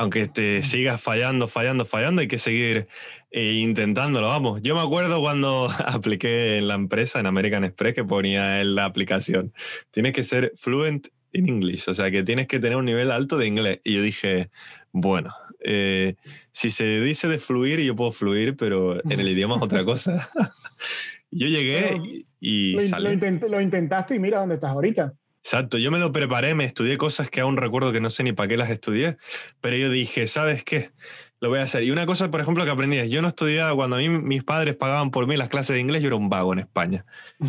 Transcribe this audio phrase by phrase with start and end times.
[0.00, 2.88] aunque te sigas fallando, fallando, fallando, hay que seguir
[3.30, 4.62] eh, intentándolo, vamos.
[4.62, 8.86] Yo me acuerdo cuando apliqué en la empresa, en American Express, que ponía en la
[8.86, 9.52] aplicación,
[9.90, 13.36] tienes que ser fluent in English, o sea, que tienes que tener un nivel alto
[13.36, 13.80] de inglés.
[13.84, 14.48] Y yo dije,
[14.90, 16.14] bueno, eh,
[16.50, 20.30] si se dice de fluir, yo puedo fluir, pero en el idioma es otra cosa.
[21.30, 21.94] yo llegué
[22.40, 25.12] y, lo intentaste y mira dónde estás ahorita.
[25.42, 28.32] Exacto, yo me lo preparé, me estudié cosas que aún recuerdo que no sé ni
[28.32, 29.16] para qué las estudié,
[29.60, 30.90] pero yo dije, ¿sabes qué?
[31.40, 31.82] Lo voy a hacer.
[31.82, 34.44] Y una cosa, por ejemplo, que aprendí es, yo no estudiaba, cuando a mí mis
[34.44, 37.06] padres pagaban por mí las clases de inglés, yo era un vago en España.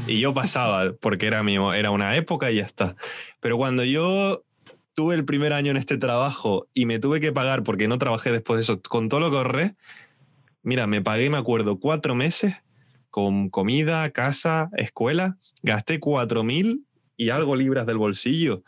[0.07, 2.95] Y yo pasaba, porque era, mi, era una época y ya está.
[3.41, 4.45] Pero cuando yo
[4.93, 8.31] tuve el primer año en este trabajo y me tuve que pagar, porque no trabajé
[8.31, 9.75] después de eso, con todo lo que ahorré,
[10.63, 12.55] mira, me pagué, me acuerdo, cuatro meses
[13.09, 16.85] con comida, casa, escuela, gasté cuatro mil
[17.17, 18.63] y algo libras del bolsillo.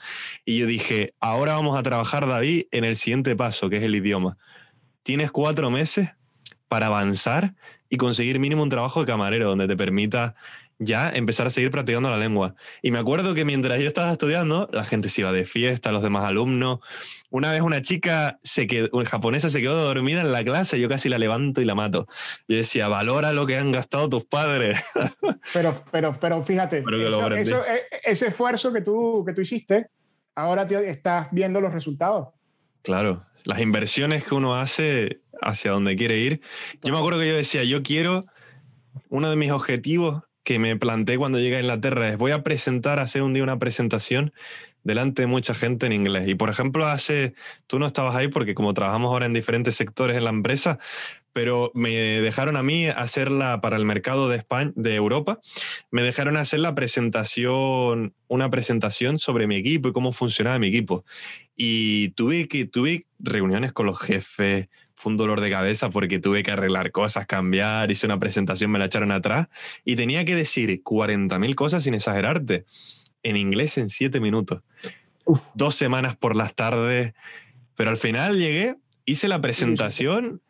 [0.45, 3.95] Y yo dije, ahora vamos a trabajar, David, en el siguiente paso, que es el
[3.95, 4.37] idioma.
[5.03, 6.09] Tienes cuatro meses
[6.67, 7.55] para avanzar
[7.89, 10.35] y conseguir mínimo un trabajo de camarero donde te permita
[10.79, 12.55] ya empezar a seguir practicando la lengua.
[12.81, 16.03] Y me acuerdo que mientras yo estaba estudiando, la gente se iba de fiesta, los
[16.03, 16.79] demás alumnos.
[17.29, 20.89] Una vez una chica se quedó, una japonesa se quedó dormida en la clase, yo
[20.89, 22.07] casi la levanto y la mato.
[22.47, 24.79] Yo decía, valora lo que han gastado tus padres.
[25.51, 29.87] Pero, pero, pero fíjate, e, ese esfuerzo que tú, que tú hiciste,
[30.35, 32.29] ahora estás viendo los resultados.
[32.81, 36.41] Claro, las inversiones que uno hace hacia donde quiere ir.
[36.81, 38.25] Yo me acuerdo que yo decía, yo quiero,
[39.09, 42.99] uno de mis objetivos que me planteé cuando llegué a Inglaterra es voy a presentar,
[42.99, 44.33] hacer un día una presentación
[44.83, 46.27] delante de mucha gente en inglés.
[46.27, 47.33] Y por ejemplo, hace,
[47.67, 50.79] tú no estabas ahí porque como trabajamos ahora en diferentes sectores en la empresa,
[51.33, 55.39] pero me dejaron a mí hacerla para el mercado de España, de Europa,
[55.89, 61.03] me dejaron hacer la presentación, una presentación sobre mi equipo y cómo funcionaba mi equipo.
[61.55, 66.43] Y tuve que tuve reuniones con los jefes, fue un dolor de cabeza porque tuve
[66.43, 69.47] que arreglar cosas, cambiar, hice una presentación, me la echaron atrás
[69.83, 72.65] y tenía que decir 40.000 cosas sin exagerarte,
[73.23, 74.61] en inglés en 7 minutos.
[75.55, 77.13] Dos semanas por las tardes,
[77.75, 80.41] pero al final llegué, hice la presentación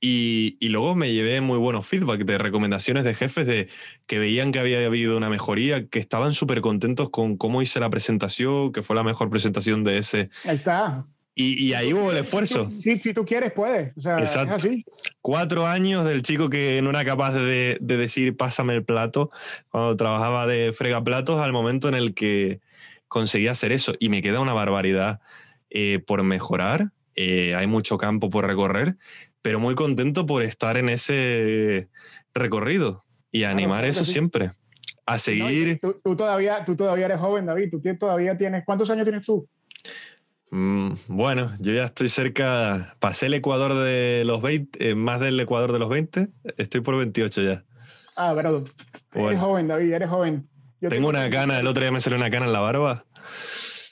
[0.00, 3.68] y, y, luego me llevé muy buenos feedback de recomendaciones de jefes de
[4.06, 7.90] que veían que había habido una mejoría, que estaban súper contentos con cómo hice la
[7.90, 10.30] presentación, que fue la mejor presentación de ese.
[10.44, 11.04] Ahí está.
[11.40, 12.68] Y, ahí hubo el esfuerzo.
[12.78, 13.96] Sí, si tú quieres, puedes.
[13.96, 14.56] O sea, Exacto.
[14.56, 14.84] es así.
[15.20, 19.30] Cuatro años del chico que no era capaz de, de, decir pásame el plato
[19.68, 22.58] cuando trabajaba de frega platos al momento en el que
[23.06, 23.94] conseguía hacer eso.
[24.00, 25.20] Y me queda una barbaridad
[25.70, 26.90] eh, por mejorar.
[27.14, 28.96] Eh, hay mucho campo por recorrer,
[29.48, 31.88] pero muy contento por estar en ese
[32.34, 34.50] recorrido y animar eso siempre.
[35.06, 35.78] A seguir.
[35.80, 37.70] tú, tú, todavía, tú todavía eres joven, David.
[37.70, 38.62] Tú todavía tienes.
[38.66, 39.48] ¿Cuántos años tienes tú?
[40.50, 45.40] Mm, bueno, yo ya estoy cerca, pasé el Ecuador de los 20, eh, más del
[45.40, 46.28] Ecuador de los 20,
[46.58, 47.64] estoy por 28 ya.
[48.16, 48.62] Ah, pero
[49.14, 50.46] eres joven, David, eres joven.
[50.78, 53.06] tengo, una cana, el otro día me salió una cana en la barba.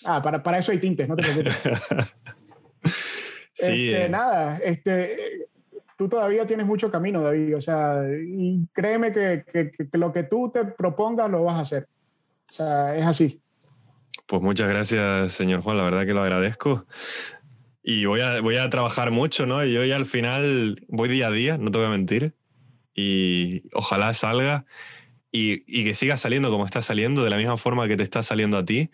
[0.05, 1.55] Ah, para, para eso hay tintes, no te preocupes.
[3.57, 4.09] sí, este, eh.
[4.09, 5.46] Nada, este,
[5.97, 10.51] tú todavía tienes mucho camino, David, o sea, y créeme que, que, lo que tú
[10.53, 11.89] te propongas lo vas a hacer.
[12.51, 13.41] O sea, es así.
[14.27, 16.87] Pues muchas gracias, señor Juan, la verdad que lo agradezco.
[17.83, 19.65] Y voy a, voy a trabajar mucho, ¿no?
[19.65, 22.35] Yo ya al final voy día a día, no te voy a mentir.
[22.95, 24.65] Y ojalá salga
[25.31, 28.23] y, y que siga saliendo como está saliendo, de la misma forma que te está
[28.23, 28.91] saliendo a ti.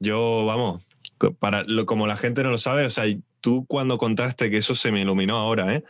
[0.00, 0.84] Yo, vamos,
[1.32, 3.04] para lo, como la gente no lo sabe, o sea,
[3.40, 5.84] tú cuando contaste que eso se me iluminó ahora, ¿eh?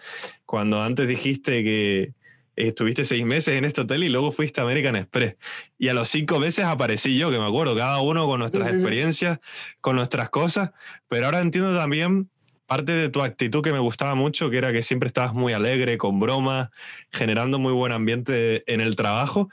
[0.46, 2.12] Cuando antes dijiste que,
[2.56, 5.36] estuviste seis meses en este hotel y luego fuiste a American Express.
[5.78, 9.38] Y a los cinco meses aparecí yo, que me acuerdo, cada uno con nuestras experiencias,
[9.80, 10.70] con nuestras cosas,
[11.08, 12.30] pero ahora entiendo también
[12.66, 15.98] parte de tu actitud que me gustaba mucho, que era que siempre estabas muy alegre,
[15.98, 16.70] con bromas,
[17.12, 19.48] generando muy buen ambiente en el trabajo.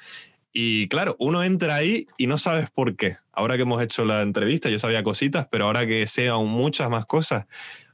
[0.53, 3.17] Y claro, uno entra ahí y no sabes por qué.
[3.31, 6.89] Ahora que hemos hecho la entrevista, yo sabía cositas, pero ahora que sé aún muchas
[6.89, 7.45] más cosas,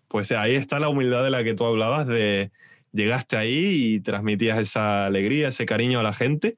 [0.07, 2.51] pues ahí está la humildad de la que tú hablabas de,
[2.91, 6.57] llegaste ahí y transmitías esa alegría, ese cariño a la gente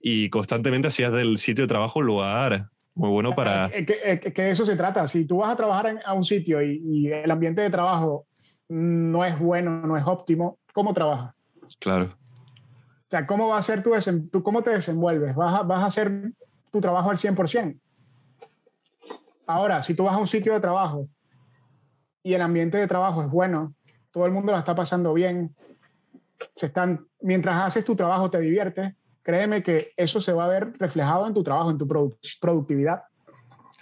[0.00, 3.70] y constantemente hacías del sitio de trabajo un lugar muy bueno para...
[3.70, 5.06] Que, que, de eso se trata.
[5.08, 8.26] Si tú vas a trabajar a un sitio y, el ambiente de trabajo
[8.68, 11.34] no es bueno, no es óptimo, ¿cómo trabajas?
[11.78, 12.16] Claro.
[13.12, 13.92] O sea, ¿cómo va a ser tu,
[14.30, 15.34] tú, cómo te desenvuelves?
[15.34, 16.32] ¿Vas a, ¿Vas a hacer
[16.70, 17.78] tu trabajo al 100%?
[19.46, 21.06] Ahora, si tú vas a un sitio de trabajo
[22.22, 23.74] y el ambiente de trabajo es bueno,
[24.12, 25.54] todo el mundo la está pasando bien,
[26.56, 30.72] se están, mientras haces tu trabajo te diviertes, créeme que eso se va a ver
[30.78, 31.86] reflejado en tu trabajo, en tu
[32.40, 33.02] productividad.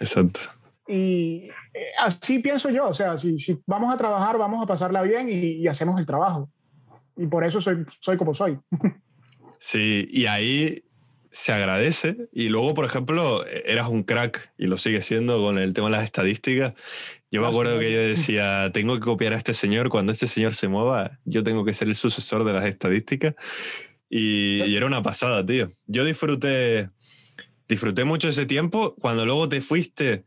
[0.01, 0.41] Exacto.
[0.89, 5.01] Y eh, así pienso yo, o sea, si, si, vamos a trabajar, vamos a pasarla
[5.03, 6.49] bien y, y, hacemos el trabajo.
[7.15, 8.59] Y por eso soy, soy como soy.
[9.63, 10.85] Sí, y ahí
[11.29, 12.17] se agradece.
[12.33, 15.97] Y luego, por ejemplo, eras un crack y lo sigue siendo con el tema de
[15.97, 16.73] las estadísticas.
[17.29, 20.55] Yo me acuerdo que yo decía, tengo que copiar a este señor, cuando este señor
[20.55, 23.35] se mueva, yo tengo que ser el sucesor de las estadísticas.
[24.09, 25.71] Y, y era una pasada, tío.
[25.85, 26.89] Yo disfruté,
[27.69, 28.95] disfruté mucho ese tiempo.
[28.95, 30.25] Cuando luego te fuiste,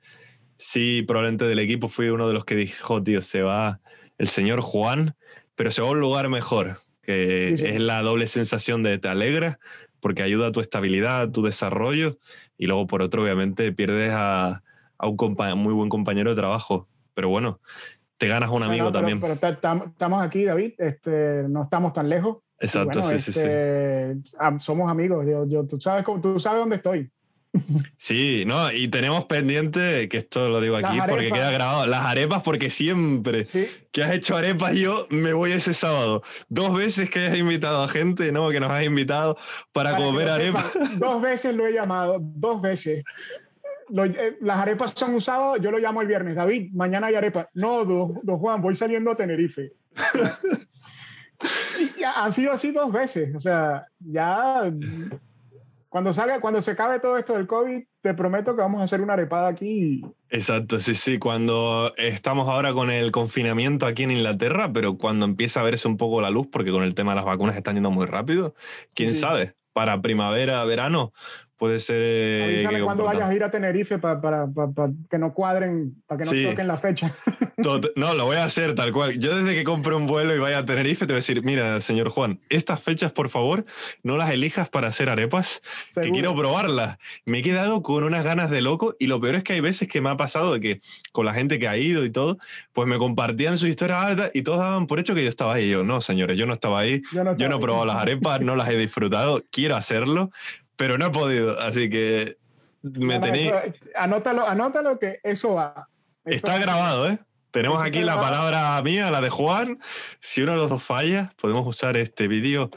[0.59, 3.81] sí, probablemente del equipo fui uno de los que dijo, tío, se va
[4.17, 5.17] el señor Juan,
[5.57, 7.67] pero se va a un lugar mejor, que sí, sí.
[7.67, 9.59] es la doble sensación de te alegra,
[10.01, 12.19] porque ayuda a tu estabilidad, a tu desarrollo,
[12.59, 14.63] y luego por otro, obviamente, pierdes a,
[14.99, 16.89] a un muy buen compañero de trabajo.
[17.15, 17.61] Pero bueno,
[18.19, 19.21] te ganas un amigo pero, también.
[19.21, 22.39] Pero estamos aquí, David, este, no estamos tan lejos.
[22.59, 24.37] Exacto, bueno, sí, este, sí, sí.
[24.59, 27.11] Somos amigos, yo, yo, tú, sabes, tú sabes dónde estoy.
[27.97, 32.43] Sí, no, y tenemos pendiente, que esto lo digo aquí porque queda grabado, las arepas,
[32.43, 33.69] porque siempre sí.
[33.93, 36.23] que has hecho arepas, yo me voy ese sábado.
[36.49, 38.51] Dos veces que has invitado a gente, ¿no?
[38.51, 39.37] Que nos has invitado
[39.73, 40.73] para, para comer arepas.
[40.99, 43.05] Dos veces lo he llamado, dos veces.
[43.89, 46.35] Lo, eh, las arepas son un sábado, yo lo llamo el viernes.
[46.35, 47.47] David, mañana hay arepas.
[47.55, 49.73] No, don, don Juan, voy saliendo a Tenerife.
[51.99, 53.35] y han sido así dos veces.
[53.35, 54.71] O sea, ya
[55.95, 59.01] cuando salga, cuando se acabe todo esto del COVID, te prometo que vamos a hacer
[59.01, 60.03] una arepada aquí.
[60.29, 61.21] Exacto, sí, sí.
[61.21, 65.97] Cuando estamos ahora con el confinamiento aquí en Inglaterra, pero cuando empieza a verse un
[65.97, 68.57] poco la luz, porque con el tema de las vacunas están yendo muy rápido,
[68.93, 69.21] quién sí.
[69.21, 71.13] sabe, para primavera, verano,
[71.57, 72.43] puede ser.
[72.43, 76.19] Avísame cuando vayas a ir a Tenerife para pa, pa, pa, que no cuadren, para
[76.19, 76.45] que no sí.
[76.45, 77.13] toquen la fecha.
[77.97, 79.19] No, lo voy a hacer tal cual.
[79.19, 81.81] Yo desde que compre un vuelo y vaya a Tenerife te voy a decir, mira,
[81.81, 83.65] señor Juan, estas fechas, por favor,
[84.03, 85.63] no las elijas para hacer arepas,
[85.93, 86.05] ¿Seguro?
[86.05, 86.99] que quiero probarlas.
[87.25, 89.89] Me he quedado con unas ganas de loco y lo peor es que hay veces
[89.89, 90.81] que me ha pasado de que
[91.13, 92.39] con la gente que ha ido y todo,
[92.73, 95.65] pues me compartían su historia alta y todos daban por hecho que yo estaba ahí.
[95.65, 97.97] Y yo, no, señores, yo no estaba ahí, yo no, yo no he probado las
[97.97, 100.31] arepas, no las he disfrutado, quiero hacerlo,
[100.77, 102.37] pero no he podido, así que
[102.83, 103.53] me tenéis...
[103.97, 105.89] Anótalo, anótalo que eso va.
[106.25, 106.59] Eso Está va.
[106.59, 107.19] grabado, ¿eh?
[107.51, 109.79] Tenemos aquí la palabra mía, la de Juan.
[110.19, 112.71] Si uno de los dos falla, podemos usar este vídeo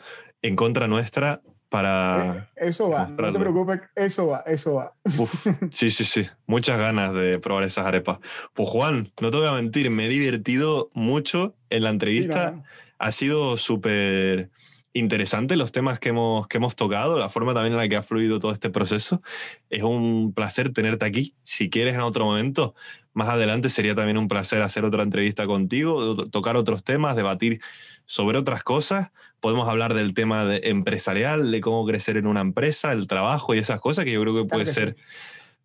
[0.44, 2.48] en contra nuestra para.
[2.56, 3.32] Eh, eso va, mostrarlo.
[3.32, 4.94] no te preocupes, eso va, eso va.
[5.18, 6.28] Uf, sí, sí, sí.
[6.46, 8.20] Muchas ganas de probar esas arepas.
[8.54, 12.50] Pues Juan, no te voy a mentir, me he divertido mucho en la entrevista.
[12.50, 12.64] Sí, no.
[13.00, 14.52] Ha sido súper
[14.98, 18.02] interesante los temas que hemos, que hemos tocado, la forma también en la que ha
[18.02, 19.22] fluido todo este proceso.
[19.70, 21.36] Es un placer tenerte aquí.
[21.44, 22.76] Si quieres en otro momento,
[23.14, 27.62] más adelante sería también un placer hacer otra entrevista contigo, tocar otros temas, debatir
[28.06, 29.10] sobre otras cosas.
[29.40, 33.60] Podemos hablar del tema de empresarial, de cómo crecer en una empresa, el trabajo y
[33.60, 35.04] esas cosas que yo creo que puede claro que ser sí.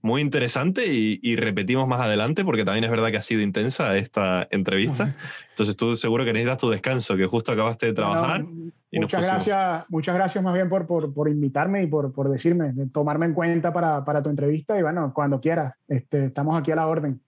[0.02, 3.96] Muy interesante y, y, repetimos más adelante porque también es verdad que ha sido intensa
[3.96, 5.14] esta entrevista.
[5.50, 8.42] Entonces tú seguro que necesitas tu descanso, que justo acabaste de trabajar.
[8.42, 12.28] Bueno, y muchas, gracias, muchas gracias más bien por, por, por invitarme y por, por
[12.28, 16.72] decirme, tomarme en cuenta para, para tu entrevista y bueno, cuando quieras, este, estamos aquí
[16.72, 17.20] a la orden.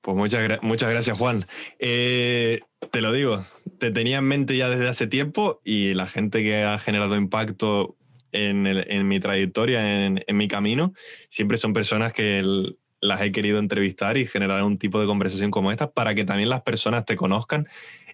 [0.00, 1.46] Pues muchas, muchas gracias, Juan.
[1.78, 2.60] Eh,
[2.90, 3.44] te lo digo,
[3.78, 7.96] te tenía en mente ya desde hace tiempo y la gente que ha generado impacto
[8.36, 10.92] en, mi trayectoria, en, mi camino,
[11.28, 12.42] siempre son personas que
[13.00, 16.48] las he querido entrevistar y generar un tipo de conversación como esta para que también
[16.48, 17.66] las personas te conozcan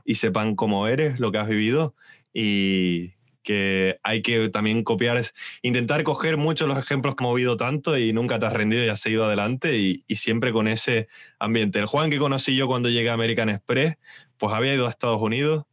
[0.05, 1.95] y sepan cómo eres, lo que has vivido
[2.33, 3.13] y
[3.43, 7.99] que hay que también copiar, es intentar coger muchos los ejemplos que hemos movido tanto
[7.99, 11.09] y nunca te has rendido y has seguido adelante y, y, siempre con ese
[11.41, 11.81] ambiente.
[11.81, 13.97] El Juan que conocí yo cuando llegué a American Express,
[14.39, 15.65] pues había ido a Estados Unidos,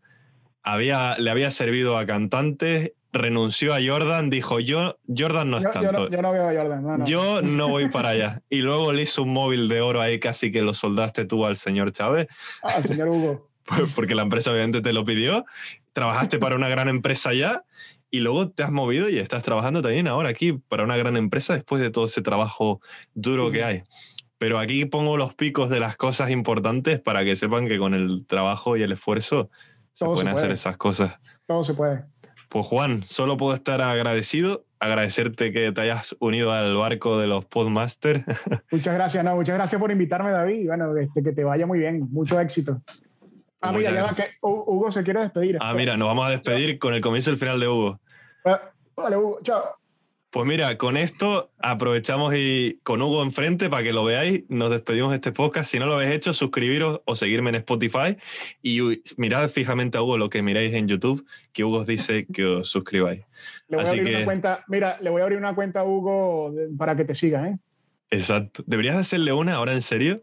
[0.64, 5.72] había, le había servido a cantantes, renunció a Jordan, dijo yo, Jordan no es yo,
[5.72, 5.92] tanto.
[5.92, 7.06] Yo no, yo no veo a Jordan, no, no.
[7.06, 8.42] Yo no voy para allá.
[8.50, 11.56] Y luego le hizo un móvil de oro ahí casi que lo soldaste tú al
[11.56, 12.28] señor Chávez.
[12.62, 13.50] Al señor Hugo.
[13.96, 15.46] Porque la empresa obviamente te lo pidió
[15.94, 17.66] trabajaste para una gran empresa ya
[18.10, 21.54] y luego te has movido y estás trabajando también ahora aquí para una gran empresa
[21.54, 22.82] después de todo ese trabajo
[23.14, 23.84] duro que hay.
[24.38, 28.26] Pero aquí pongo los picos de las cosas importantes para que sepan que con el
[28.26, 29.50] trabajo y el esfuerzo
[29.92, 31.20] se todo pueden se hacer esas cosas.
[31.46, 32.06] Todo se puede.
[32.50, 37.46] Pues Juan, solo puedo estar agradecido, agradecerte que te hayas unido al barco de los
[37.46, 38.24] Podmasters.
[38.72, 40.66] Muchas gracias, no, muchas gracias por invitarme, David.
[40.66, 42.82] Bueno, este, que te vaya muy bien, mucho éxito.
[43.62, 45.58] Ah, mira, ya va, que Hugo se quiere despedir.
[45.60, 48.00] Ah, mira, nos vamos a despedir con el comienzo y el final de Hugo.
[48.46, 48.62] Ah,
[48.96, 49.79] vale, Hugo, chao.
[50.32, 55.10] Pues mira, con esto aprovechamos y con Hugo enfrente para que lo veáis, nos despedimos
[55.10, 55.72] de este podcast.
[55.72, 58.16] Si no lo habéis hecho, suscribiros o seguirme en Spotify
[58.62, 58.80] y
[59.18, 62.70] mirad fijamente a Hugo lo que miráis en YouTube, que Hugo os dice que os
[62.70, 63.24] suscribáis.
[63.70, 64.16] Le voy Así a abrir que...
[64.18, 67.48] una cuenta, mira, le voy a abrir una cuenta a Hugo para que te siga,
[67.48, 67.58] ¿eh?
[68.12, 68.64] Exacto.
[68.68, 70.22] ¿Deberías hacerle una ahora en serio?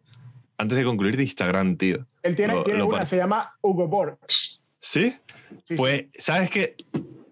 [0.58, 2.06] antes de concluir, de Instagram, tío.
[2.22, 4.62] Él tiene, Lo- tiene lo una, se llama Hugo Borgs.
[4.78, 5.14] ¿Sí?
[5.68, 6.76] Sí, Pues, ¿sabes qué?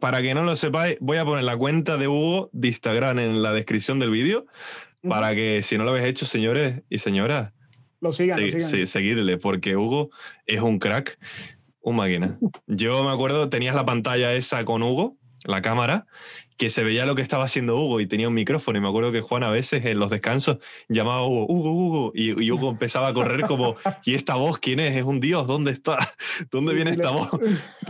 [0.05, 3.43] Para que no lo sepáis, voy a poner la cuenta de Hugo de Instagram en
[3.43, 4.45] la descripción del vídeo,
[5.01, 7.55] para que si no lo habéis hecho, señores y señoras,
[8.03, 10.11] Lo sigan, lo seguidle, porque Hugo
[10.45, 11.19] es un crack,
[11.81, 12.39] un máquina.
[12.67, 16.07] Yo me acuerdo, tenías la pantalla esa con Hugo, la cámara,
[16.57, 18.79] que se veía lo que estaba haciendo Hugo y tenía un micrófono.
[18.79, 20.59] Y me acuerdo que Juan a veces en los descansos
[20.89, 24.59] llamaba a Hugo, Hugo, Hugo, y, y Hugo empezaba a correr como, ¿y esta voz
[24.59, 24.97] quién es?
[24.97, 25.99] Es un dios, ¿dónde está?
[26.51, 27.31] ¿Dónde viene esta voz?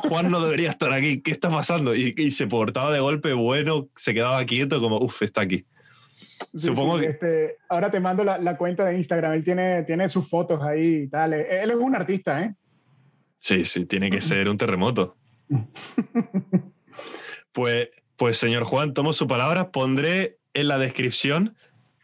[0.09, 1.95] Juan no debería estar aquí, ¿qué está pasando?
[1.95, 5.65] Y, y se portaba de golpe bueno, se quedaba quieto como, uff, está aquí.
[6.53, 9.33] Sí, Supongo sí, que- este, ahora te mando la, la cuenta de Instagram.
[9.35, 11.33] Él tiene, tiene sus fotos ahí y tal.
[11.35, 12.55] Él él es un artista, ¿eh?
[13.39, 15.17] Sí, sí, tiene que ser un terremoto.
[17.55, 19.71] Pues, pues señor Juan, tomo su palabra.
[19.71, 21.57] Pondré en la descripción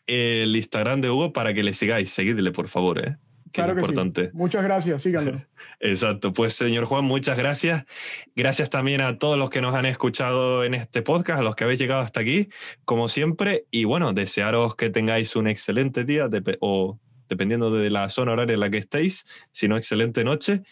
[0.06, 2.10] el Instagram de Hugo para que le sigáis.
[2.12, 3.16] Seguidle, por favor, ¿eh?
[3.52, 3.90] Que Claro es que sí.
[3.90, 4.30] importante.
[4.32, 5.42] Muchas gracias, síganlo.
[5.80, 6.32] Exacto.
[6.32, 7.84] Pues señor Juan, muchas gracias.
[8.36, 11.64] Gracias también a todos los que nos han escuchado en este podcast, a los que
[11.64, 12.48] habéis llegado hasta aquí,
[12.84, 13.66] como siempre.
[13.72, 16.30] Y bueno, desearos que tengáis un excelente día
[16.60, 20.62] o dependiendo de la zona horaria en la que estéis, si no, excelente noche.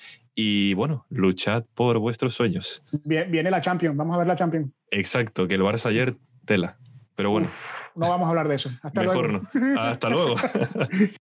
[0.40, 2.80] Y bueno, luchad por vuestros sueños.
[3.04, 4.70] Vie- Viene la Champions, vamos a ver la Champions.
[4.92, 6.14] Exacto, que el Barça ayer,
[6.44, 6.78] tela.
[7.16, 7.48] Pero bueno,
[7.96, 8.70] No vamos a hablar de eso.
[8.84, 9.48] Hasta mejor luego.
[9.52, 9.80] no.
[9.80, 10.36] Hasta luego.